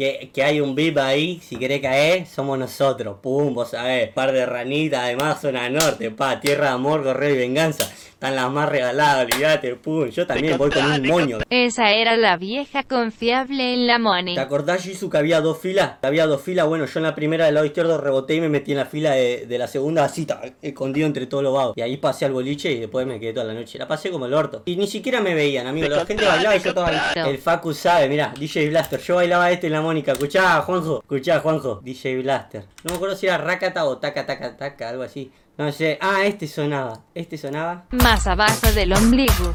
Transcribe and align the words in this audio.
que, 0.00 0.30
que 0.32 0.42
hay 0.42 0.62
un 0.62 0.74
VIP 0.74 0.96
ahí, 0.96 1.40
si 1.46 1.56
querés 1.56 1.82
caer, 1.82 2.26
somos 2.26 2.58
nosotros. 2.58 3.18
Pum, 3.20 3.52
vos 3.52 3.68
sabés, 3.68 4.08
par 4.08 4.32
de 4.32 4.46
ranitas, 4.46 5.02
además 5.02 5.42
zona 5.42 5.68
norte, 5.68 6.10
pa, 6.10 6.40
tierra 6.40 6.68
de 6.68 6.72
amor, 6.72 7.02
correo 7.02 7.34
y 7.34 7.36
venganza. 7.36 7.84
Están 7.84 8.36
las 8.36 8.50
más 8.50 8.68
regaladas, 8.68 9.26
olvídate, 9.26 9.74
pum. 9.76 10.08
Yo 10.08 10.26
también 10.26 10.56
voy 10.56 10.70
con 10.70 10.84
un 10.84 11.06
moño. 11.06 11.38
Esa 11.50 11.92
era 11.92 12.16
la 12.16 12.38
vieja 12.38 12.82
confiable 12.82 13.74
en 13.74 13.86
la 13.86 13.98
money. 13.98 14.34
¿Te 14.34 14.40
acordás, 14.40 14.82
Jisoo, 14.82 15.10
que 15.10 15.18
había 15.18 15.42
dos 15.42 15.58
filas? 15.58 15.92
Había 16.00 16.26
dos 16.26 16.42
filas, 16.42 16.66
bueno, 16.66 16.86
yo 16.86 16.98
en 16.98 17.04
la 17.04 17.14
primera 17.14 17.44
del 17.44 17.54
lado 17.54 17.66
izquierdo 17.66 17.98
reboté 17.98 18.36
y 18.36 18.40
me 18.40 18.48
metí 18.48 18.72
en 18.72 18.78
la 18.78 18.86
fila 18.86 19.12
de, 19.12 19.46
de 19.46 19.58
la 19.58 19.66
segunda 19.66 20.04
así, 20.04 20.26
escondido 20.62 21.06
entre 21.06 21.26
todos 21.26 21.42
los 21.44 21.52
vagos. 21.52 21.74
Y 21.76 21.82
ahí 21.82 21.98
pasé 21.98 22.24
al 22.24 22.32
boliche 22.32 22.72
y 22.72 22.80
después 22.80 23.06
me 23.06 23.20
quedé 23.20 23.34
toda 23.34 23.46
la 23.46 23.54
noche. 23.54 23.78
La 23.78 23.88
pasé 23.88 24.10
como 24.10 24.24
el 24.24 24.32
orto. 24.32 24.62
Y 24.64 24.76
ni 24.76 24.86
siquiera 24.86 25.20
me 25.20 25.34
veían, 25.34 25.66
amigo. 25.66 25.88
La 25.88 26.06
gente 26.06 26.24
bailaba 26.24 26.56
y 26.56 26.60
yo 26.60 26.70
estaba. 26.70 26.90
El 27.14 27.38
Facu 27.38 27.74
sabe, 27.74 28.08
mira, 28.08 28.32
DJ 28.38 28.70
Blaster. 28.70 29.00
Yo 29.00 29.16
bailaba 29.16 29.50
este 29.50 29.66
en 29.66 29.74
la 29.74 29.82
Mónica. 29.90 30.12
Escuchá, 30.12 30.62
Juanjo. 30.62 31.00
Escuchá, 31.00 31.40
Juanjo. 31.40 31.80
DJ 31.82 32.22
Blaster. 32.22 32.64
No 32.84 32.90
me 32.90 32.96
acuerdo 32.96 33.16
si 33.16 33.26
era 33.26 33.38
Rakata 33.38 33.84
o 33.86 33.98
Taca 33.98 34.24
Taca 34.24 34.56
Taca, 34.56 34.88
algo 34.88 35.02
así. 35.02 35.32
No 35.58 35.72
sé. 35.72 35.98
Ah, 36.00 36.24
este 36.24 36.46
sonaba. 36.46 37.00
Este 37.12 37.36
sonaba. 37.36 37.86
Más 37.90 38.24
abajo 38.28 38.70
del 38.72 38.92
ombligo. 38.92 39.52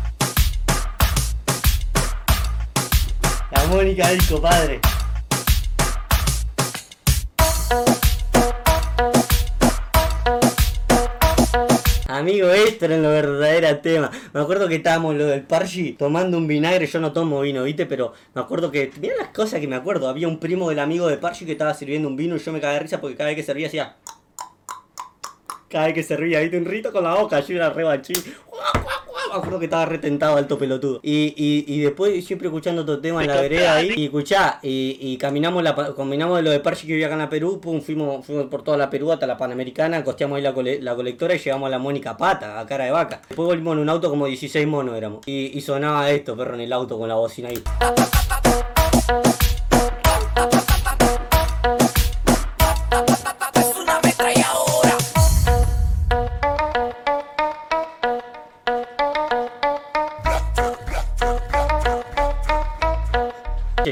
La 3.50 3.64
Mónica 3.70 4.10
disco, 4.10 4.42
padre. 4.42 4.82
Amigo, 12.18 12.50
esto 12.50 12.86
era 12.86 12.98
lo 12.98 13.10
verdadero 13.10 13.78
tema. 13.80 14.10
Me 14.32 14.40
acuerdo 14.40 14.70
que 14.70 14.76
estábamos 14.76 15.16
lo 15.16 15.26
del 15.26 15.44
Parchi 15.44 15.92
tomando 15.92 16.38
un 16.38 16.48
vinagre. 16.48 16.88
Yo 16.88 17.02
no 17.02 17.12
tomo 17.12 17.42
vino, 17.42 17.62
¿viste? 17.64 17.86
Pero 17.86 18.14
me 18.34 18.40
acuerdo 18.40 18.72
que. 18.72 18.90
Mirá 19.02 19.16
las 19.18 19.28
cosas 19.30 19.60
que 19.60 19.68
me 19.68 19.76
acuerdo. 19.76 20.08
Había 20.08 20.30
un 20.30 20.40
primo 20.40 20.70
del 20.70 20.80
amigo 20.80 21.08
de 21.08 21.18
Parchi 21.18 21.46
que 21.46 21.52
estaba 21.52 21.74
sirviendo 21.74 22.08
un 22.08 22.16
vino 22.16 22.38
y 22.38 22.40
yo 22.40 22.54
me 22.54 22.62
cagué 22.62 22.76
de 22.76 22.80
risa 22.80 23.02
porque 23.02 23.18
cada 23.18 23.32
vez 23.32 23.36
que 23.36 23.44
servía 23.44 23.68
hacía. 23.68 23.98
Cada 25.68 25.88
vez 25.88 25.94
que 25.94 26.04
servía, 26.04 26.40
¿viste? 26.40 26.58
Un 26.58 26.64
rito 26.64 26.94
con 26.94 27.04
la 27.04 27.16
boca. 27.16 27.42
Yo 27.42 27.54
era 27.54 27.70
re 27.72 27.84
bachín. 27.84 28.16
Me 29.36 29.40
acuerdo 29.40 29.60
que 29.60 29.66
estaba 29.66 29.86
retentado 29.86 30.38
alto 30.38 30.58
pelotudo. 30.58 31.00
Y, 31.04 31.34
y, 31.36 31.66
y 31.68 31.80
después 31.82 32.24
siempre 32.26 32.48
escuchando 32.48 32.84
otro 32.84 33.00
tema 33.00 33.22
en 33.22 33.28
la 33.28 33.42
vereda 33.42 33.76
ahí. 33.76 33.92
Y 33.96 34.06
escuchá, 34.06 34.60
y, 34.64 34.98
y 35.02 35.18
caminamos 35.18 35.62
la 35.62 35.76
combinamos 35.76 36.38
de 36.38 36.44
lo 36.44 36.52
de 36.52 36.60
Parchi 36.62 36.88
que 36.88 36.94
vivía 36.94 37.08
acá 37.08 37.16
en 37.16 37.20
la 37.20 37.30
Perú, 37.30 37.60
pum, 37.60 37.82
fuimos, 37.82 38.26
fuimos 38.26 38.46
por 38.46 38.64
toda 38.64 38.78
la 38.78 38.90
Perú 38.90 39.12
hasta 39.12 39.28
la 39.28 39.38
Panamericana, 39.38 40.04
costeamos 40.04 40.38
ahí 40.38 40.42
la, 40.44 40.54
cole- 40.54 40.80
la 40.82 40.96
colectora 40.96 41.36
y 41.36 41.40
llegamos 41.40 41.68
a 41.68 41.70
la 41.72 41.80
Mónica 41.80 42.16
Pata, 42.16 42.60
a 42.60 42.66
cara 42.66 42.86
de 42.86 42.92
vaca. 42.92 43.22
Después 43.28 43.46
volvimos 43.46 43.74
en 43.74 43.80
un 43.80 43.90
auto 43.90 44.10
como 44.10 44.26
16 44.26 44.66
monos 44.68 44.96
éramos. 44.96 45.28
Y, 45.28 45.58
y 45.58 45.62
sonaba 45.62 46.10
esto, 46.12 46.36
perro, 46.38 46.56
en 46.56 46.62
el 46.62 46.72
auto 46.74 46.98
con 46.98 47.10
la 47.10 47.16
bocina 47.16 47.50
ahí. 47.50 47.62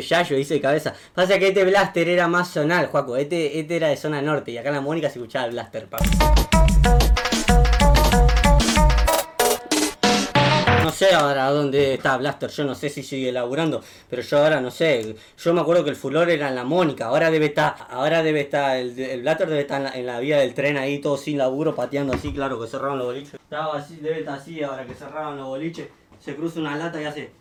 Yayo 0.01 0.35
dice 0.35 0.55
de 0.55 0.61
cabeza. 0.61 0.93
Pasa 1.13 1.39
que 1.39 1.49
este 1.49 1.63
blaster 1.63 2.07
era 2.09 2.27
más 2.27 2.51
zonal, 2.51 2.87
Juaco. 2.87 3.17
Este, 3.17 3.59
este 3.59 3.75
era 3.75 3.89
de 3.89 3.97
zona 3.97 4.21
norte 4.21 4.51
y 4.51 4.57
acá 4.57 4.69
en 4.69 4.75
la 4.75 4.81
Mónica 4.81 5.09
se 5.09 5.19
escuchaba 5.19 5.45
el 5.45 5.51
blaster. 5.51 5.87
No 10.83 10.91
sé 10.91 11.13
ahora 11.13 11.49
dónde 11.49 11.93
está 11.93 12.17
Blaster, 12.17 12.49
yo 12.49 12.65
no 12.65 12.75
sé 12.75 12.89
si 12.89 13.03
sigue 13.03 13.31
laburando, 13.31 13.81
pero 14.09 14.21
yo 14.21 14.37
ahora 14.37 14.59
no 14.59 14.69
sé. 14.69 15.15
Yo 15.37 15.53
me 15.53 15.61
acuerdo 15.61 15.83
que 15.85 15.89
el 15.89 15.95
furor 15.95 16.29
era 16.29 16.49
en 16.49 16.55
la 16.55 16.65
Mónica, 16.65 17.05
ahora 17.05 17.31
debe 17.31 17.45
estar, 17.45 17.75
ahora 17.89 18.21
debe 18.21 18.41
estar, 18.41 18.75
el, 18.75 19.21
Blaster 19.21 19.47
debe 19.47 19.61
estar 19.61 19.77
en 19.77 19.83
la, 19.85 19.91
en 19.91 20.05
la 20.05 20.19
vía 20.19 20.39
del 20.39 20.53
tren 20.53 20.75
ahí, 20.75 20.99
todo 20.99 21.15
sin 21.15 21.37
laburo, 21.37 21.73
pateando 21.73 22.13
así, 22.13 22.33
claro 22.33 22.59
que 22.59 22.67
cerraron 22.67 22.97
los 22.97 23.07
boliches. 23.07 23.35
Estaba 23.35 23.77
así, 23.77 23.95
debe 23.95 24.19
estar 24.19 24.37
así 24.37 24.61
ahora 24.61 24.85
que 24.85 24.93
cerraron 24.93 25.37
los 25.37 25.47
boliches, 25.47 25.87
se 26.19 26.35
cruza 26.35 26.59
una 26.59 26.75
lata 26.75 27.01
y 27.01 27.05
hace. 27.05 27.31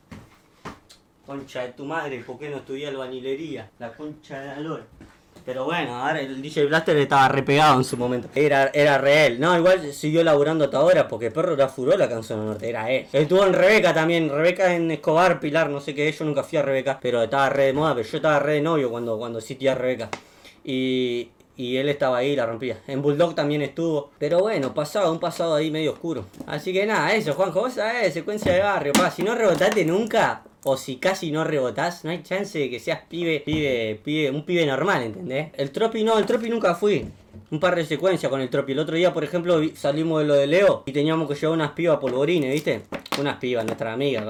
Concha 1.26 1.62
de 1.62 1.72
tu 1.72 1.84
madre, 1.84 2.18
¿por 2.26 2.38
qué 2.38 2.48
no 2.48 2.56
estudié 2.58 2.88
albañilería? 2.88 3.70
La 3.78 3.92
concha 3.92 4.40
de 4.40 4.46
la 4.48 4.60
lora. 4.60 4.84
Pero 5.44 5.64
bueno, 5.64 5.96
ahora 5.96 6.20
el 6.20 6.40
DJ 6.40 6.66
Blaster 6.66 6.96
estaba 6.96 7.28
repegado 7.28 7.78
en 7.78 7.84
su 7.84 7.96
momento. 7.96 8.28
Era, 8.34 8.70
era 8.72 8.98
real. 8.98 9.40
No, 9.40 9.56
igual 9.56 9.92
siguió 9.92 10.22
laburando 10.22 10.64
hasta 10.64 10.78
ahora 10.78 11.08
porque 11.08 11.30
perro 11.30 11.54
era 11.54 11.68
furó 11.68 11.96
la 11.96 12.08
canción 12.08 12.44
norte, 12.46 12.68
era 12.68 12.90
él. 12.90 13.06
Estuvo 13.12 13.44
en 13.44 13.52
Rebeca 13.52 13.92
también, 13.92 14.28
Rebeca 14.28 14.74
en 14.74 14.90
Escobar, 14.90 15.40
Pilar, 15.40 15.68
no 15.68 15.80
sé 15.80 15.94
qué, 15.94 16.10
yo 16.10 16.24
nunca 16.24 16.42
fui 16.42 16.58
a 16.58 16.62
Rebeca, 16.62 16.98
pero 17.00 17.22
estaba 17.22 17.48
re 17.48 17.66
de 17.66 17.72
moda, 17.72 17.94
pero 17.94 18.08
yo 18.08 18.16
estaba 18.16 18.38
re 18.38 18.54
de 18.54 18.60
novio 18.60 18.90
cuando, 18.90 19.18
cuando 19.18 19.38
existía 19.38 19.74
Rebeca. 19.74 20.08
Y, 20.64 21.30
y 21.56 21.76
él 21.76 21.88
estaba 21.88 22.18
ahí, 22.18 22.36
la 22.36 22.46
rompía. 22.46 22.78
En 22.86 23.02
Bulldog 23.02 23.34
también 23.34 23.62
estuvo. 23.62 24.10
Pero 24.18 24.40
bueno, 24.40 24.72
pasaba 24.74 25.10
un 25.10 25.18
pasado 25.18 25.54
ahí 25.54 25.70
medio 25.70 25.92
oscuro. 25.92 26.26
Así 26.46 26.72
que 26.72 26.86
nada, 26.86 27.14
eso, 27.14 27.34
Juanjo, 27.34 27.60
vos 27.60 27.74
sabés, 27.74 28.14
secuencia 28.14 28.52
de 28.52 28.60
barrio, 28.60 28.92
pa. 28.92 29.10
Si 29.10 29.22
no 29.22 29.34
rebotaste 29.34 29.84
nunca, 29.84 30.42
o 30.64 30.76
si 30.76 30.96
casi 30.96 31.30
no 31.32 31.44
rebotás, 31.44 32.04
no 32.04 32.10
hay 32.10 32.22
chance 32.22 32.58
de 32.58 32.70
que 32.70 32.78
seas 32.80 33.00
pibe, 33.08 33.40
pibe, 33.40 34.00
pibe, 34.02 34.30
un 34.30 34.44
pibe 34.44 34.64
normal, 34.66 35.02
¿entendés? 35.02 35.48
El 35.56 35.70
tropi 35.70 36.04
no, 36.04 36.18
el 36.18 36.26
tropi 36.26 36.48
nunca 36.48 36.74
fui. 36.74 37.04
Un 37.50 37.60
par 37.60 37.74
de 37.76 37.84
secuencias 37.84 38.30
con 38.30 38.40
el 38.40 38.48
tropi. 38.48 38.72
El 38.72 38.78
otro 38.78 38.96
día, 38.96 39.12
por 39.12 39.24
ejemplo, 39.24 39.60
salimos 39.74 40.20
de 40.22 40.26
lo 40.26 40.34
de 40.34 40.46
Leo 40.46 40.82
y 40.86 40.92
teníamos 40.92 41.28
que 41.28 41.34
llevar 41.34 41.54
unas 41.56 41.72
pibas 41.72 41.98
polvorines, 41.98 42.50
¿viste? 42.52 42.82
Unas 43.18 43.36
pibas, 43.38 43.64
nuestra 43.66 43.92
amiga, 43.92 44.20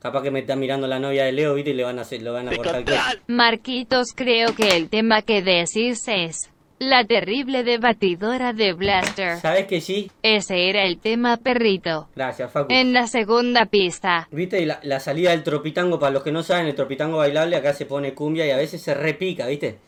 capaz, 0.00 0.22
que- 0.22 0.30
me 0.30 0.40
está 0.40 0.56
mirando 0.56 0.86
la 0.86 0.98
novia 0.98 1.24
de 1.24 1.32
Leo, 1.32 1.54
¿viste? 1.54 1.70
Y 1.70 1.74
le 1.74 1.84
van 1.84 1.98
a 1.98 2.02
hacer, 2.02 2.22
le 2.22 2.30
van 2.30 2.48
a 2.48 2.56
cortar. 2.56 2.84
Marquitos, 3.26 4.08
creo 4.14 4.54
que 4.54 4.76
el 4.76 4.88
tema 4.88 5.20
que 5.22 5.42
decís 5.42 6.02
es 6.08 6.50
la 6.78 7.04
terrible 7.04 7.64
debatidora 7.64 8.52
de 8.52 8.72
Blaster. 8.72 9.38
¿Sabes 9.38 9.66
que 9.66 9.80
sí? 9.80 10.10
Ese 10.22 10.68
era 10.68 10.84
el 10.84 10.98
tema 10.98 11.36
perrito. 11.38 12.08
Gracias, 12.14 12.50
Facu. 12.50 12.72
En 12.72 12.92
la 12.92 13.06
segunda 13.06 13.66
pista. 13.66 14.28
¿Viste? 14.30 14.60
Y 14.60 14.66
la, 14.66 14.80
la 14.82 15.00
salida 15.00 15.30
del 15.30 15.42
tropitango, 15.42 15.98
para 15.98 16.12
los 16.12 16.22
que 16.22 16.32
no 16.32 16.42
saben, 16.42 16.66
el 16.66 16.74
tropitango 16.74 17.18
bailable 17.18 17.56
acá 17.56 17.72
se 17.72 17.86
pone 17.86 18.14
cumbia 18.14 18.46
y 18.46 18.50
a 18.50 18.56
veces 18.56 18.82
se 18.82 18.94
repica, 18.94 19.46
¿viste? 19.46 19.78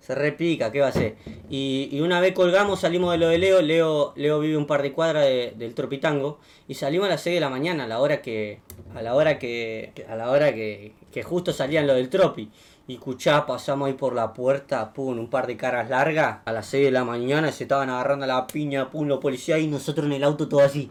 Se 0.00 0.14
repica, 0.14 0.72
¿qué 0.72 0.80
va 0.80 0.88
a 0.88 0.92
ser? 0.92 1.16
Y, 1.50 2.00
una 2.00 2.20
vez 2.20 2.32
colgamos, 2.32 2.80
salimos 2.80 3.10
de 3.12 3.18
lo 3.18 3.28
de 3.28 3.38
Leo, 3.38 3.60
Leo, 3.60 4.12
Leo 4.16 4.38
vive 4.38 4.56
un 4.56 4.66
par 4.66 4.82
de 4.82 4.92
cuadras 4.92 5.24
de- 5.24 5.52
del 5.56 5.74
tropitango, 5.74 6.38
y 6.68 6.74
salimos 6.74 7.06
a 7.06 7.10
las 7.10 7.22
6 7.22 7.34
de 7.34 7.40
la 7.40 7.50
mañana, 7.50 7.84
a 7.84 7.86
la 7.88 7.98
hora 8.00 8.22
que. 8.22 8.60
a 8.94 9.02
la 9.02 9.14
hora 9.14 9.38
que. 9.38 9.92
a 10.08 10.14
la 10.16 10.30
hora 10.30 10.54
que, 10.54 10.92
que 11.12 11.22
justo 11.24 11.52
salían 11.52 11.86
lo 11.88 11.94
del 11.94 12.08
tropi. 12.08 12.48
Y 12.86 12.94
escuchá, 12.94 13.46
pasamos 13.46 13.88
ahí 13.88 13.94
por 13.94 14.14
la 14.14 14.32
puerta, 14.32 14.92
pum, 14.92 15.18
un 15.18 15.28
par 15.28 15.46
de 15.46 15.56
caras 15.56 15.90
largas, 15.90 16.38
a 16.44 16.52
las 16.52 16.66
6 16.66 16.84
de 16.86 16.90
la 16.92 17.04
mañana 17.04 17.50
se 17.52 17.64
estaban 17.64 17.90
agarrando 17.90 18.24
a 18.24 18.28
la 18.28 18.46
piña, 18.46 18.88
pum, 18.90 19.06
los 19.06 19.18
policías 19.18 19.60
y 19.60 19.66
nosotros 19.66 20.06
en 20.06 20.12
el 20.12 20.24
auto 20.24 20.48
todo 20.48 20.60
así 20.60 20.90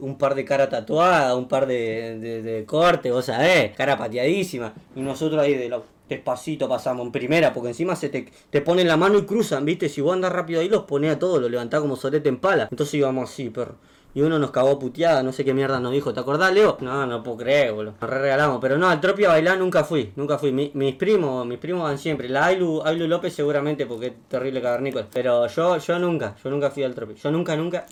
un 0.00 0.16
par 0.16 0.34
de 0.36 0.44
cara 0.44 0.68
tatuada, 0.68 1.34
un 1.34 1.48
par 1.48 1.66
de, 1.66 2.18
de, 2.20 2.40
de 2.42 2.64
corte, 2.64 3.10
vos 3.10 3.24
sabés, 3.24 3.74
cara 3.76 3.98
pateadísima. 3.98 4.72
Y 4.94 5.00
nosotros 5.00 5.42
ahí 5.42 5.54
de 5.54 5.68
lo, 5.68 5.84
despacito 6.08 6.68
pasamos 6.68 7.06
en 7.06 7.12
primera, 7.12 7.52
porque 7.52 7.68
encima 7.70 7.94
se 7.96 8.08
te, 8.08 8.30
te 8.50 8.60
ponen 8.60 8.88
la 8.88 8.96
mano 8.96 9.18
y 9.18 9.22
cruzan, 9.24 9.64
¿viste? 9.64 9.88
Si 9.88 10.00
vos 10.00 10.12
andás 10.14 10.32
rápido 10.32 10.60
ahí, 10.60 10.68
los 10.68 10.84
ponés 10.84 11.16
a 11.16 11.18
todos, 11.18 11.40
los 11.40 11.50
levantás 11.50 11.80
como 11.80 11.96
solete 11.96 12.28
en 12.28 12.38
pala. 12.38 12.68
Entonces 12.70 12.94
íbamos 12.94 13.30
así, 13.30 13.50
perro. 13.50 13.76
Y 14.14 14.22
uno 14.22 14.38
nos 14.38 14.50
cagó 14.50 14.78
puteada, 14.78 15.22
no 15.22 15.32
sé 15.32 15.44
qué 15.44 15.52
mierda 15.54 15.78
nos 15.78 15.92
dijo. 15.92 16.12
¿Te 16.14 16.18
acordás, 16.18 16.52
Leo? 16.52 16.78
No, 16.80 17.06
no 17.06 17.22
puedo 17.22 17.36
creer, 17.36 17.72
boludo. 17.72 17.94
Nos 18.00 18.10
re 18.10 18.18
regalamos. 18.18 18.58
Pero 18.60 18.76
no, 18.78 18.88
al 18.88 19.00
tropi 19.00 19.26
a 19.26 19.28
bailar 19.28 19.58
nunca 19.58 19.84
fui, 19.84 20.10
nunca 20.16 20.38
fui. 20.38 20.50
Mi- 20.50 20.70
mis 20.74 20.94
primos, 20.96 21.46
mis 21.46 21.58
primos 21.58 21.84
van 21.84 21.98
siempre. 21.98 22.28
La 22.28 22.46
Ailu, 22.46 22.82
Ailu 22.84 23.06
López 23.06 23.34
seguramente 23.34 23.84
porque 23.86 24.06
es 24.06 24.12
terrible 24.26 24.62
cavernícola. 24.62 25.06
Pero 25.12 25.46
yo, 25.46 25.76
yo 25.76 25.98
nunca, 25.98 26.34
yo 26.42 26.50
nunca 26.50 26.70
fui 26.70 26.82
al 26.84 26.94
tropi. 26.94 27.14
Yo 27.14 27.30
nunca, 27.30 27.54
nunca. 27.54 27.84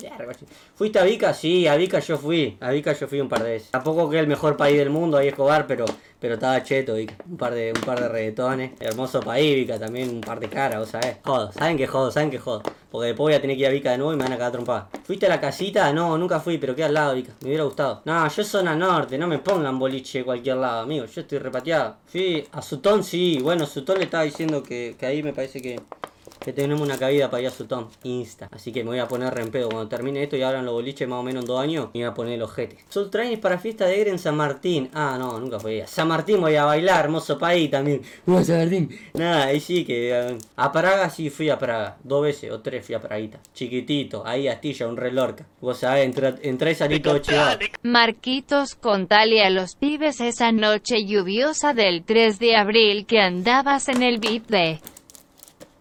¿Fuiste 0.74 0.98
a 0.98 1.04
Vica? 1.04 1.32
Sí, 1.34 1.68
a 1.68 1.76
Vica 1.76 2.00
yo 2.00 2.16
fui. 2.16 2.56
A 2.60 2.70
Vica 2.70 2.92
yo 2.94 3.06
fui 3.06 3.20
un 3.20 3.28
par 3.28 3.42
de 3.44 3.50
veces. 3.50 3.70
Tampoco 3.70 4.08
que 4.10 4.16
es 4.16 4.22
el 4.22 4.28
mejor 4.28 4.56
país 4.56 4.78
del 4.78 4.90
mundo, 4.90 5.18
ahí 5.18 5.28
Escobar, 5.28 5.66
pero, 5.66 5.84
pero 6.26 6.34
estaba 6.34 6.60
cheto, 6.64 6.94
Vica. 6.94 7.14
Un 7.30 7.36
par 7.36 7.54
de, 7.54 7.72
un 7.72 7.80
par 7.82 8.00
de 8.00 8.08
reggaetones. 8.08 8.72
Hermoso 8.80 9.20
país, 9.20 9.54
Vica, 9.54 9.78
también 9.78 10.10
un 10.10 10.20
par 10.20 10.40
de 10.40 10.48
caras, 10.48 10.80
vos 10.80 10.88
sabés. 10.88 11.18
Jodo, 11.24 11.52
¿saben 11.52 11.76
que 11.76 11.86
jodo? 11.86 12.10
¿Saben 12.10 12.32
que 12.32 12.38
jodo? 12.40 12.62
Porque 12.90 13.06
después 13.06 13.26
voy 13.26 13.34
a 13.34 13.40
tener 13.40 13.56
que 13.56 13.62
ir 13.62 13.68
a 13.68 13.70
Vica 13.70 13.92
de 13.92 13.98
nuevo 13.98 14.12
y 14.12 14.16
me 14.16 14.24
van 14.24 14.32
a 14.32 14.36
cagar 14.36 14.50
trompada. 14.50 14.88
¿Fuiste 15.04 15.26
a 15.26 15.28
la 15.28 15.40
casita? 15.40 15.92
No, 15.92 16.18
nunca 16.18 16.40
fui, 16.40 16.58
pero 16.58 16.74
queda 16.74 16.86
al 16.86 16.94
lado, 16.94 17.14
Vica. 17.14 17.32
Me 17.42 17.46
hubiera 17.46 17.62
gustado. 17.62 18.02
No, 18.06 18.28
yo 18.28 18.42
zona 18.42 18.74
norte, 18.74 19.16
no 19.18 19.28
me 19.28 19.38
pongan 19.38 19.78
boliche 19.78 20.18
de 20.18 20.24
cualquier 20.24 20.56
lado, 20.56 20.80
amigo. 20.80 21.06
Yo 21.06 21.20
estoy 21.20 21.38
repateado. 21.38 21.98
Fui 22.06 22.44
a 22.50 22.60
Sutón, 22.60 23.04
sí. 23.04 23.38
Bueno, 23.40 23.64
Sutón 23.64 23.98
le 23.98 24.06
estaba 24.06 24.24
diciendo 24.24 24.64
que, 24.64 24.96
que 24.98 25.06
ahí 25.06 25.22
me 25.22 25.32
parece 25.32 25.62
que, 25.62 25.80
que 26.46 26.52
tenemos 26.52 26.80
una 26.80 26.96
cabida 26.96 27.28
para 27.28 27.42
ir 27.42 27.48
a 27.48 27.50
su 27.50 27.64
tom. 27.66 27.88
Insta. 28.04 28.48
Así 28.52 28.70
que 28.72 28.84
me 28.84 28.90
voy 28.90 29.00
a 29.00 29.08
poner 29.08 29.34
re 29.34 29.42
en 29.42 29.50
pedo. 29.50 29.68
Cuando 29.68 29.88
termine 29.88 30.22
esto 30.22 30.36
y 30.36 30.42
abran 30.42 30.64
los 30.64 30.74
boliches 30.74 31.08
más 31.08 31.18
o 31.18 31.22
menos 31.24 31.42
en 31.42 31.48
dos 31.48 31.60
años, 31.60 31.86
me 31.92 32.00
voy 32.00 32.02
a 32.04 32.14
poner 32.14 32.38
los 32.38 32.52
jetes. 32.52 32.78
Soul 32.88 33.10
Train 33.10 33.40
para 33.40 33.58
fiesta 33.58 33.86
de 33.86 33.96
Egre 33.96 34.10
en 34.10 34.20
San 34.20 34.36
Martín. 34.36 34.88
Ah, 34.94 35.16
no, 35.18 35.40
nunca 35.40 35.58
fui 35.58 35.80
a 35.80 35.88
San 35.88 36.06
Martín 36.06 36.40
voy 36.40 36.54
a 36.54 36.64
bailar, 36.64 37.06
hermoso 37.06 37.36
país 37.36 37.68
también. 37.68 38.00
A 38.28 38.44
San 38.44 38.58
Martín. 38.58 38.96
Nada, 39.14 39.46
ahí 39.46 39.58
sí 39.58 39.84
que. 39.84 40.10
eh, 40.12 40.38
a 40.54 40.70
Praga 40.70 41.10
sí 41.10 41.30
fui 41.30 41.50
a 41.50 41.58
Praga. 41.58 41.96
Dos 42.04 42.22
veces 42.22 42.52
o 42.52 42.60
tres 42.60 42.86
fui 42.86 42.94
a 42.94 43.00
Praguita. 43.00 43.40
Chiquitito, 43.52 44.24
ahí 44.24 44.46
Astilla, 44.46 44.86
un 44.86 44.96
relorca. 44.96 45.46
Vos 45.60 45.78
sabés, 45.78 46.04
entra, 46.04 46.36
entra 46.42 46.70
y 46.70 46.74
salí 46.76 47.02
chivado. 47.02 47.58
Marquitos 47.82 48.76
contale 48.76 49.42
a 49.42 49.50
los 49.50 49.74
pibes 49.74 50.20
esa 50.20 50.52
noche 50.52 51.04
lluviosa 51.04 51.74
del 51.74 52.04
3 52.04 52.38
de 52.38 52.54
abril 52.54 53.04
que 53.04 53.18
andabas 53.20 53.88
en 53.88 54.04
el 54.04 54.20
VIP 54.20 54.46
de 54.46 54.80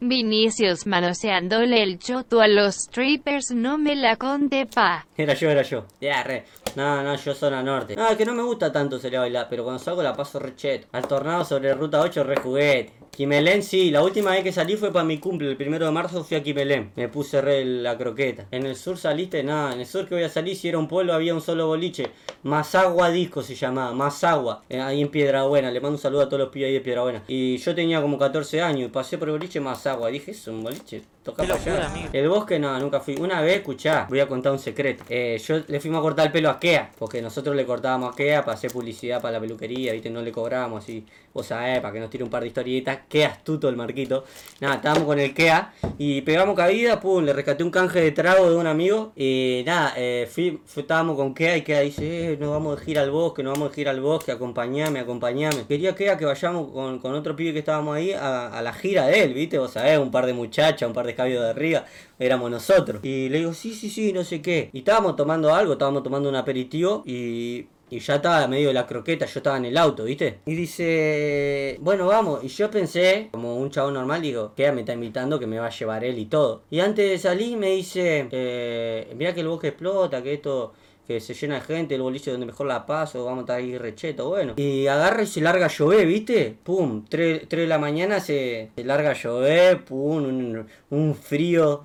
Vinicius 0.08 0.86
manoseándole 0.86 1.82
el 1.84 2.00
choto 2.00 2.42
a 2.42 2.48
los 2.48 2.76
strippers 2.76 3.52
no 3.52 3.78
me 3.78 3.96
la 3.96 4.16
conté 4.16 4.66
pa. 4.66 5.06
Era 5.18 5.34
yo, 5.34 5.50
era 5.50 5.62
yo. 5.64 5.86
Ya, 6.00 6.24
re. 6.24 6.46
No, 6.76 7.02
no, 7.04 7.16
yo 7.16 7.34
zona 7.34 7.64
norte. 7.64 7.96
No, 7.96 8.16
que 8.18 8.26
no 8.26 8.34
me 8.34 8.44
gusta 8.44 8.72
tanto 8.72 9.00
salir 9.00 9.18
a 9.18 9.22
bailar, 9.22 9.48
pero 9.50 9.64
cuando 9.64 9.82
salgo 9.82 10.04
la 10.04 10.14
paso 10.14 10.40
re 10.40 10.56
cheto. 10.56 10.88
Al 10.92 11.08
tornado 11.08 11.46
sobre 11.46 11.74
ruta 11.74 12.02
8 12.02 12.24
re 12.24 12.36
juguete. 12.38 12.94
Quimelén, 13.16 13.64
sí, 13.64 13.92
la 13.92 14.04
última 14.04 14.32
vez 14.32 14.44
que 14.44 14.52
salí 14.52 14.76
fue 14.76 14.92
para 14.92 15.06
mi 15.06 15.20
cumple, 15.20 15.50
el 15.50 15.56
primero 15.56 15.86
de 15.86 15.92
marzo 15.94 16.26
fui 16.26 16.36
a 16.36 16.44
Quimelén. 16.44 16.92
Me 16.98 17.08
puse 17.08 17.40
re 17.40 17.64
la 17.64 17.98
croqueta. 17.98 18.46
En 18.52 18.66
el 18.66 18.76
sur 18.76 18.98
saliste, 18.98 19.42
nada, 19.42 19.72
en 19.72 19.80
el 19.80 19.86
sur 19.86 20.06
que 20.06 20.16
voy 20.16 20.26
a 20.26 20.30
salir, 20.30 20.58
si 20.58 20.68
era 20.68 20.78
un 20.78 20.90
pueblo 20.90 21.14
había 21.14 21.34
un 21.34 21.40
solo 21.40 21.66
boliche. 21.66 22.12
Masagua 22.44 23.10
Disco 23.10 23.42
se 23.42 23.56
llamaba, 23.56 23.94
Masagua, 23.94 24.64
eh, 24.68 24.82
ahí 24.82 25.02
en 25.02 25.08
Piedra 25.08 25.44
Buena. 25.44 25.72
Le 25.72 25.80
mando 25.80 25.96
un 25.96 26.02
saludo 26.02 26.24
a 26.24 26.26
todos 26.26 26.42
los 26.42 26.50
pibes 26.50 26.68
ahí 26.68 26.74
de 26.74 26.82
Piedra 26.82 27.04
Buena. 27.04 27.24
Y 27.30 27.56
yo 27.56 27.74
tenía 27.74 28.02
como 28.02 28.20
14 28.20 28.62
años 28.62 28.90
y 28.90 28.92
pasé 28.92 29.18
por 29.18 29.30
el 29.30 29.36
boliche 29.36 29.62
Masagua. 29.62 30.10
Dije, 30.10 30.32
es 30.32 30.46
un 30.50 30.62
boliche, 30.62 31.02
toca 31.24 31.44
para 31.44 31.56
allá. 31.56 31.88
amigo. 31.88 32.10
El 32.12 32.28
bosque 32.28 32.60
no, 32.60 32.78
nunca 32.80 33.00
fui. 33.00 33.16
Una 33.16 33.40
vez, 33.40 33.56
escuchá, 33.56 34.08
voy 34.10 34.20
a 34.20 34.28
contar 34.28 34.52
un 34.52 34.60
secreto. 34.60 35.06
Eh, 35.08 35.42
yo 35.42 35.62
le 35.66 35.80
fuimos 35.80 36.00
a 36.00 36.02
cortar 36.02 36.26
el 36.26 36.34
pelo 36.34 36.50
a 36.50 36.60
Kea, 36.60 36.92
porque 37.00 37.22
nosotros 37.22 37.56
le 37.56 37.66
cortábamos 37.66 38.14
a 38.14 38.16
Kea 38.18 38.44
para 38.44 38.58
hacer 38.58 38.72
publicidad 38.72 39.22
para 39.22 39.32
la 39.34 39.40
peluquería, 39.40 39.94
viste, 39.94 40.10
no 40.10 40.22
le 40.22 40.34
cobrábamos 40.34 40.84
así, 40.84 41.06
vos 41.34 41.46
sabés, 41.46 41.80
para 41.80 41.94
que 41.94 42.02
nos 42.02 42.10
tire 42.10 42.26
un 42.26 42.30
par 42.30 42.42
de 42.42 42.48
historietas. 42.48 43.00
Qué 43.10 43.26
astuto 43.26 43.70
el 43.70 43.76
Marquito. 43.76 44.26
Nada, 44.60 44.76
estábamos 44.76 45.06
con 45.06 45.20
el 45.20 45.34
Kea 45.34 45.74
y 45.98 46.22
pegamos 46.22 46.56
cabida, 46.56 47.00
pum, 47.00 47.24
le 47.24 47.34
rescaté 47.34 47.64
un 47.64 47.70
canje 47.72 48.02
de 48.02 48.12
trago 48.12 48.50
de 48.50 48.56
un 48.56 48.68
amigo. 48.68 49.12
Y 49.16 49.64
nada, 49.66 49.94
eh, 49.98 50.30
estábamos 50.76 51.16
con 51.16 51.34
Kea 51.34 51.58
y 51.58 51.62
Kea 51.62 51.82
dice, 51.82 52.34
eh, 52.34 52.38
nos 52.38 52.52
vamos 52.52 52.80
de 52.80 52.86
gira 52.86 53.02
al 53.02 53.12
bosque, 53.12 53.44
nos 53.44 53.54
vamos 53.54 53.70
de 53.70 53.76
gira 53.76 53.92
al 53.92 54.02
bosque, 54.02 54.32
acompañame, 54.32 55.00
acompañame. 55.00 55.66
Quería 55.68 55.96
Kea 55.96 56.18
que 56.18 56.26
vayamos 56.26 56.72
con, 56.72 57.00
con 57.00 57.14
otro 57.14 57.36
pibe 57.36 57.54
que 57.54 57.60
estábamos 57.60 57.96
ahí 57.96 58.12
a, 58.12 58.48
a 58.48 58.62
la 58.62 58.74
gira 58.74 59.08
de 59.08 59.24
él, 59.24 59.34
viste, 59.34 59.60
vos 59.60 59.72
sabés, 59.72 60.00
un 60.00 60.12
par 60.12 60.26
de 60.26 60.34
muchachas, 60.34 60.88
un 60.88 60.94
par 60.94 61.06
de 61.06 61.16
cabios 61.16 61.44
de 61.44 61.50
arriba, 61.50 61.86
éramos 62.20 62.50
nosotros. 62.50 63.00
Y 63.04 63.30
le 63.30 63.40
digo, 63.40 63.54
sí, 63.54 63.74
sí, 63.74 63.90
sí, 63.90 64.14
no 64.14 64.24
sé 64.24 64.42
qué. 64.42 64.70
Y 64.74 64.80
estábamos 64.80 65.16
tomando 65.16 65.54
algo, 65.54 65.74
estábamos 65.74 66.04
tomando 66.04 66.30
un 66.30 66.36
aperitivo 66.36 67.04
y 67.06 67.68
y 67.90 68.00
ya 68.00 68.16
estaba 68.16 68.48
medio 68.48 68.70
de 68.70 68.74
la 68.74 68.88
croqueta, 68.88 69.26
yo 69.26 69.40
estaba 69.40 69.58
en 69.58 69.66
el 69.66 69.78
auto, 69.78 70.06
¿viste? 70.06 70.40
Y 70.46 70.56
dice, 70.56 71.78
bueno, 71.82 72.08
vamos. 72.08 72.44
Y 72.44 72.48
yo 72.48 72.70
pensé, 72.72 73.30
como 73.32 73.58
un 73.58 73.70
chavo 73.70 73.92
normal, 73.92 74.22
digo, 74.22 74.54
que 74.56 74.72
me 74.72 74.82
está 74.82 74.94
invitando, 74.94 75.40
que 75.40 75.48
me 75.48 75.60
va 75.60 75.68
a 75.68 75.70
llevar 75.70 76.04
él 76.04 76.18
y 76.18 76.26
todo. 76.26 76.64
Y 76.72 76.80
antes 76.80 77.10
de 77.10 77.18
salir 77.18 77.58
me 77.58 77.72
dice, 77.72 78.28
eh, 78.32 79.14
mira 79.16 79.34
que 79.34 79.42
el 79.42 79.48
bosque 79.48 79.70
explota, 79.70 80.24
que 80.24 80.34
esto 80.34 80.74
que 81.08 81.20
se 81.20 81.36
llena 81.36 81.56
de 81.56 81.62
gente, 81.62 81.94
el 81.94 82.02
boliche 82.02 82.32
donde 82.32 82.48
mejor 82.48 82.66
la 82.66 82.86
paso, 82.86 83.24
vamos 83.24 83.40
a 83.40 83.42
estar 83.42 83.58
ahí 83.58 83.78
recheto, 83.78 84.30
bueno. 84.30 84.54
Y 84.58 84.88
agarra 84.88 85.22
y 85.22 85.28
se 85.28 85.40
larga 85.40 85.68
a 85.68 85.70
llover, 85.70 86.08
¿viste? 86.08 86.58
Pum, 86.64 87.06
3, 87.08 87.48
de 87.48 87.68
la 87.68 87.78
mañana 87.78 88.20
se, 88.20 88.72
se 88.76 88.84
larga 88.84 89.12
a 89.12 89.14
llover, 89.14 89.86
pum, 89.86 90.24
un, 90.24 90.68
un 90.90 91.16
frío, 91.16 91.84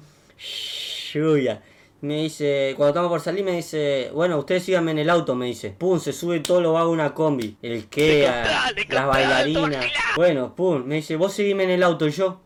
lluvia. 1.13 1.63
Me 2.03 2.23
dice, 2.23 2.73
cuando 2.77 2.91
estamos 2.91 3.11
por 3.11 3.21
salir, 3.21 3.45
me 3.45 3.53
dice, 3.53 4.11
bueno, 4.15 4.39
ustedes 4.39 4.63
síganme 4.65 4.93
en 4.93 4.99
el 5.01 5.11
auto, 5.11 5.35
me 5.35 5.47
dice. 5.47 5.71
Pum, 5.71 6.01
se 6.01 6.13
sube 6.15 6.41
todo 6.41 6.63
lo 6.63 6.73
va 6.73 6.81
a 6.81 6.89
una 6.89 7.13
combi. 7.13 7.59
El 7.61 7.89
Kea, 7.89 8.73
las 8.89 9.07
bailarinas. 9.07 9.85
Bueno, 10.17 10.55
pum, 10.55 10.83
me 10.85 10.97
dice, 10.97 11.17
vos 11.17 11.35
seguime 11.35 11.65
en 11.65 11.71
el 11.71 11.83
auto 11.83 12.07
y 12.09 12.13
yo. 12.13 12.41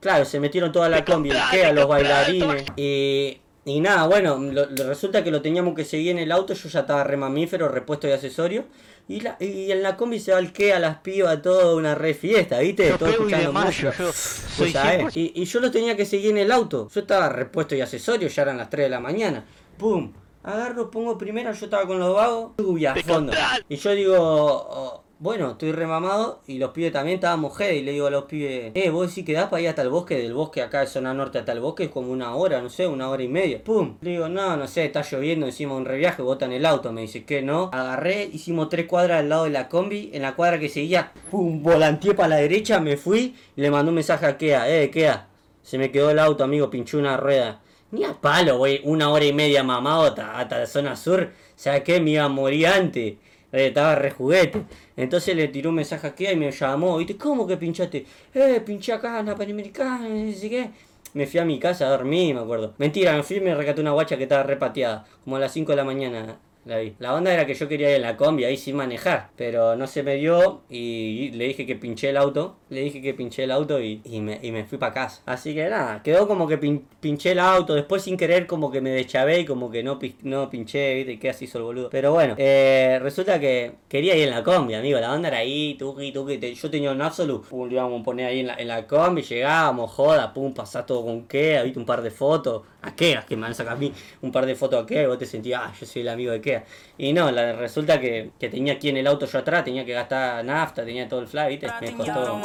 Claro, 0.00 0.24
se 0.24 0.40
metieron 0.40 0.72
toda 0.72 0.88
la 0.88 1.04
combi, 1.04 1.30
el 1.30 1.38
Kea, 1.50 1.72
los 1.72 1.86
bailarines. 1.86 2.64
Y, 2.76 3.40
y 3.68 3.80
nada, 3.80 4.06
bueno, 4.06 4.36
lo- 4.38 4.66
lo- 4.66 4.86
resulta 4.88 5.22
que 5.22 5.30
lo 5.30 5.42
teníamos 5.42 5.74
que 5.74 5.84
seguir 5.84 6.12
en 6.12 6.18
el 6.18 6.32
auto, 6.32 6.54
yo 6.54 6.68
ya 6.68 6.80
estaba 6.80 7.04
re 7.04 7.16
mamífero, 7.16 7.68
repuesto 7.68 8.06
de 8.06 8.14
accesorio. 8.14 8.64
Y, 9.08 9.20
la, 9.20 9.36
y 9.40 9.70
en 9.72 9.82
la 9.82 9.96
combi 9.96 10.20
se 10.20 10.32
el 10.32 10.52
Kea, 10.52 10.78
las 10.78 10.98
pibas, 10.98 11.40
todo 11.40 11.76
una 11.76 11.94
re 11.94 12.12
fiesta, 12.12 12.58
¿viste? 12.58 12.88
Yo 12.90 12.98
Todo 12.98 13.08
y 13.08 13.12
escuchando 13.12 13.52
música. 13.54 13.94
yo. 13.98 14.10
100%. 14.10 15.10
Y, 15.16 15.32
y 15.34 15.44
yo 15.46 15.60
lo 15.60 15.70
tenía 15.70 15.96
que 15.96 16.04
seguir 16.04 16.30
en 16.32 16.38
el 16.38 16.52
auto. 16.52 16.88
Yo 16.94 17.00
estaba 17.00 17.28
repuesto 17.30 17.74
y 17.74 17.80
accesorio, 17.80 18.28
ya 18.28 18.42
eran 18.42 18.58
las 18.58 18.68
3 18.68 18.84
de 18.86 18.90
la 18.90 19.00
mañana. 19.00 19.44
¡Pum! 19.78 20.12
Agarro, 20.42 20.90
pongo 20.90 21.16
primero, 21.18 21.52
yo 21.52 21.64
estaba 21.64 21.86
con 21.86 21.98
los 21.98 22.14
vagos, 22.14 22.52
lluvia 22.58 22.92
a 22.92 22.96
fondo. 23.02 23.32
Y 23.68 23.76
yo 23.76 23.90
digo, 23.92 24.16
oh, 24.18 25.02
bueno, 25.20 25.50
estoy 25.50 25.72
remamado 25.72 26.42
y 26.46 26.58
los 26.58 26.70
pibes 26.70 26.92
también 26.92 27.16
estábamos 27.16 27.60
head 27.60 27.72
y 27.72 27.82
le 27.82 27.92
digo 27.92 28.06
a 28.06 28.10
los 28.10 28.24
pibes, 28.24 28.70
eh, 28.74 28.90
vos 28.90 29.08
decís 29.08 29.24
que 29.24 29.32
das 29.32 29.48
para 29.48 29.60
ir 29.60 29.68
hasta 29.68 29.82
el 29.82 29.88
bosque, 29.88 30.16
del 30.16 30.32
bosque 30.32 30.62
acá 30.62 30.80
de 30.80 30.86
zona 30.86 31.12
norte 31.12 31.38
hasta 31.38 31.50
el 31.52 31.60
bosque 31.60 31.84
es 31.84 31.90
como 31.90 32.12
una 32.12 32.34
hora, 32.36 32.62
no 32.62 32.68
sé, 32.68 32.86
una 32.86 33.08
hora 33.10 33.22
y 33.22 33.28
media. 33.28 33.62
¡Pum! 33.64 33.96
Le 34.00 34.12
digo, 34.12 34.28
no, 34.28 34.56
no 34.56 34.68
sé, 34.68 34.84
está 34.84 35.02
lloviendo, 35.02 35.48
hicimos 35.48 35.76
un 35.76 35.86
reviaje, 35.86 36.22
botan 36.22 36.52
el 36.52 36.64
auto, 36.64 36.92
me 36.92 37.00
dice, 37.00 37.24
¿qué 37.24 37.42
no? 37.42 37.70
Agarré, 37.72 38.30
hicimos 38.32 38.68
tres 38.68 38.86
cuadras 38.86 39.20
al 39.20 39.28
lado 39.28 39.44
de 39.44 39.50
la 39.50 39.68
combi, 39.68 40.10
en 40.12 40.22
la 40.22 40.36
cuadra 40.36 40.60
que 40.60 40.68
seguía, 40.68 41.12
¡pum! 41.30 41.62
Volanteé 41.62 42.14
para 42.14 42.28
la 42.28 42.36
derecha, 42.36 42.78
me 42.78 42.96
fui 42.96 43.34
y 43.56 43.60
le 43.60 43.70
mandé 43.70 43.88
un 43.88 43.96
mensaje 43.96 44.24
a 44.26 44.38
Kea, 44.38 44.70
eh, 44.70 44.90
Kea, 44.90 45.26
se 45.62 45.78
me 45.78 45.90
quedó 45.90 46.10
el 46.10 46.20
auto, 46.20 46.44
amigo, 46.44 46.70
pinchó 46.70 46.98
una 46.98 47.16
rueda. 47.16 47.60
Ni 47.90 48.04
a 48.04 48.12
palo, 48.12 48.58
güey, 48.58 48.82
una 48.84 49.10
hora 49.10 49.24
y 49.24 49.32
media 49.32 49.64
mamado 49.64 50.04
hasta, 50.04 50.38
hasta 50.38 50.58
la 50.58 50.66
zona 50.66 50.94
sur. 50.94 51.30
¿Sabes 51.56 51.82
qué? 51.82 52.00
Me 52.00 52.10
iba 52.10 52.24
a 52.24 52.28
morir 52.28 52.66
antes. 52.66 53.14
Eh, 53.52 53.68
estaba 53.68 53.94
re 53.94 54.10
juguete. 54.10 54.62
Entonces 54.96 55.34
le 55.36 55.48
tiró 55.48 55.70
un 55.70 55.76
mensaje 55.76 56.06
a 56.06 56.14
Kea 56.14 56.32
y 56.32 56.36
me 56.36 56.50
llamó. 56.50 56.98
¿Viste? 56.98 57.16
¿Cómo 57.16 57.46
que 57.46 57.56
pinchaste? 57.56 58.06
Eh, 58.34 58.60
pinché 58.64 58.92
acá 58.92 59.20
en 59.20 59.26
la 59.26 59.36
Panamericana, 59.36 60.08
no 60.08 60.32
sé 60.32 60.50
qué. 60.50 60.70
Me 61.14 61.26
fui 61.26 61.40
a 61.40 61.44
mi 61.44 61.58
casa 61.58 61.86
a 61.86 61.90
dormir, 61.90 62.34
me 62.34 62.40
acuerdo. 62.42 62.74
Mentira, 62.78 63.14
me 63.14 63.22
fui 63.22 63.36
y 63.36 63.40
me 63.40 63.54
rescaté 63.54 63.80
una 63.80 63.92
guacha 63.92 64.16
que 64.16 64.24
estaba 64.24 64.42
repateada. 64.42 65.06
Como 65.24 65.36
a 65.36 65.40
las 65.40 65.52
5 65.52 65.72
de 65.72 65.76
la 65.76 65.84
mañana. 65.84 66.38
La, 66.68 66.76
la 66.98 67.14
onda 67.14 67.32
era 67.32 67.46
que 67.46 67.54
yo 67.54 67.66
quería 67.66 67.88
ir 67.88 67.96
en 67.96 68.02
la 68.02 68.18
combi 68.18 68.44
ahí 68.44 68.58
sin 68.58 68.76
manejar, 68.76 69.30
pero 69.36 69.74
no 69.74 69.86
se 69.86 70.02
me 70.02 70.16
dio 70.16 70.60
y 70.68 71.30
le 71.30 71.46
dije 71.46 71.64
que 71.64 71.76
pinché 71.76 72.10
el 72.10 72.18
auto, 72.18 72.58
le 72.68 72.82
dije 72.82 73.00
que 73.00 73.14
pinché 73.14 73.44
el 73.44 73.52
auto 73.52 73.80
y, 73.80 74.02
y 74.04 74.20
me, 74.20 74.38
y 74.42 74.52
me 74.52 74.64
fui 74.66 74.76
para 74.76 74.92
casa. 74.92 75.22
Así 75.24 75.54
que 75.54 75.66
nada, 75.70 76.02
quedó 76.02 76.28
como 76.28 76.46
que 76.46 76.58
pin- 76.60 76.84
pinché 77.00 77.32
el 77.32 77.38
auto, 77.38 77.74
después 77.74 78.02
sin 78.02 78.18
querer 78.18 78.46
como 78.46 78.70
que 78.70 78.82
me 78.82 78.90
deschavé 78.90 79.40
y 79.40 79.44
como 79.46 79.70
que 79.70 79.82
no, 79.82 79.98
no 80.24 80.50
pinché, 80.50 80.94
viste, 80.96 81.12
y 81.12 81.18
qué 81.18 81.30
así 81.30 81.46
hizo 81.46 81.56
el 81.56 81.64
boludo. 81.64 81.88
Pero 81.88 82.12
bueno, 82.12 82.34
eh, 82.36 82.98
resulta 83.00 83.40
que 83.40 83.72
quería 83.88 84.14
ir 84.14 84.24
en 84.24 84.30
la 84.34 84.44
combi, 84.44 84.74
amigo, 84.74 85.00
la 85.00 85.14
onda 85.14 85.28
era 85.28 85.38
ahí, 85.38 85.74
tuqui, 85.78 86.12
tuqui, 86.12 86.36
te- 86.36 86.54
yo 86.54 86.70
tenía 86.70 86.92
un 86.92 87.00
Absolute, 87.00 87.46
lo 87.50 87.66
íbamos 87.70 88.02
a 88.02 88.04
poner 88.04 88.26
ahí 88.26 88.40
en 88.40 88.68
la, 88.68 88.86
combi, 88.86 89.22
llegábamos, 89.22 89.90
joda, 89.90 90.34
pum, 90.34 90.52
pasás 90.52 90.84
todo 90.84 91.02
con 91.04 91.26
Kea, 91.26 91.62
viste, 91.62 91.78
un 91.78 91.86
par 91.86 92.02
de 92.02 92.10
fotos, 92.10 92.62
a 92.82 92.94
Kea, 92.94 93.24
que 93.26 93.36
me 93.36 93.46
han 93.46 93.54
sacado 93.54 93.76
a 93.76 93.78
mí 93.78 93.92
un 94.22 94.30
par 94.32 94.44
de 94.46 94.54
fotos 94.54 94.84
a 94.90 94.94
y 95.02 95.06
vos 95.06 95.18
te 95.18 95.26
sentías, 95.26 95.62
ah, 95.64 95.72
yo 95.78 95.86
soy 95.86 96.02
el 96.02 96.08
amigo 96.08 96.32
de 96.32 96.40
Kea. 96.60 96.88
Y 96.98 97.12
no, 97.12 97.30
la, 97.30 97.52
resulta 97.52 98.00
que, 98.00 98.30
que 98.40 98.48
tenía 98.48 98.72
aquí 98.74 98.88
en 98.88 98.96
el 98.96 99.06
auto 99.06 99.26
yo 99.26 99.38
atrás, 99.38 99.64
tenía 99.64 99.84
que 99.84 99.92
gastar 99.92 100.44
nafta, 100.44 100.84
tenía 100.84 101.08
todo 101.08 101.20
el 101.20 101.28
fly, 101.28 101.48
viste, 101.48 101.68
me 101.80 101.92
costó, 101.92 102.40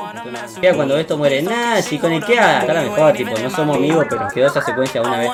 me 0.61 0.73
cuando 0.73 0.97
esto 0.97 1.17
muere, 1.17 1.41
nada, 1.41 1.81
si 1.81 1.97
con 1.97 2.11
el 2.11 2.23
Kea, 2.23 2.61
acá 2.61 2.73
la 2.73 2.81
mejor, 2.83 3.13
tipo, 3.13 3.31
no 3.37 3.49
somos 3.49 3.77
amigos, 3.77 4.05
pero 4.09 4.27
quedó 4.33 4.47
esa 4.47 4.61
secuencia 4.61 5.01
una 5.01 5.17
vez. 5.17 5.31